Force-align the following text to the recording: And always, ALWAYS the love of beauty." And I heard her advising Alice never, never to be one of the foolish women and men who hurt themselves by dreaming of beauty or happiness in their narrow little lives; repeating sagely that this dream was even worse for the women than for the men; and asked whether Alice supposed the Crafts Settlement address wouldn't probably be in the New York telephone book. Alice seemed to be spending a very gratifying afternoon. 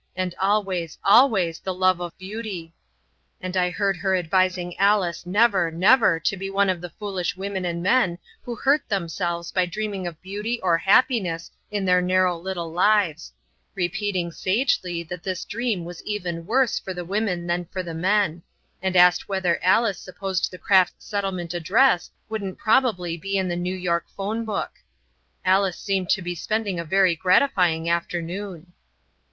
And 0.15 0.33
always, 0.39 0.97
ALWAYS 1.05 1.59
the 1.59 1.75
love 1.75 1.99
of 1.99 2.17
beauty." 2.17 2.73
And 3.39 3.55
I 3.55 3.69
heard 3.69 3.95
her 3.97 4.15
advising 4.15 4.75
Alice 4.79 5.27
never, 5.27 5.69
never 5.69 6.19
to 6.21 6.35
be 6.35 6.49
one 6.49 6.71
of 6.71 6.81
the 6.81 6.89
foolish 6.89 7.37
women 7.37 7.65
and 7.65 7.83
men 7.83 8.17
who 8.41 8.55
hurt 8.55 8.89
themselves 8.89 9.51
by 9.51 9.67
dreaming 9.67 10.07
of 10.07 10.19
beauty 10.19 10.59
or 10.63 10.79
happiness 10.79 11.51
in 11.69 11.85
their 11.85 12.01
narrow 12.01 12.35
little 12.35 12.71
lives; 12.73 13.31
repeating 13.75 14.31
sagely 14.31 15.03
that 15.03 15.21
this 15.21 15.45
dream 15.45 15.85
was 15.85 16.01
even 16.01 16.47
worse 16.47 16.79
for 16.79 16.95
the 16.95 17.05
women 17.05 17.45
than 17.45 17.65
for 17.65 17.83
the 17.83 17.93
men; 17.93 18.41
and 18.81 18.95
asked 18.95 19.29
whether 19.29 19.59
Alice 19.61 19.99
supposed 19.99 20.49
the 20.49 20.57
Crafts 20.57 21.05
Settlement 21.05 21.53
address 21.53 22.09
wouldn't 22.27 22.57
probably 22.57 23.17
be 23.17 23.37
in 23.37 23.47
the 23.49 23.55
New 23.55 23.75
York 23.75 24.05
telephone 24.07 24.45
book. 24.45 24.71
Alice 25.45 25.77
seemed 25.77 26.09
to 26.09 26.23
be 26.23 26.33
spending 26.33 26.79
a 26.79 26.83
very 26.83 27.15
gratifying 27.15 27.87
afternoon. 27.87 28.73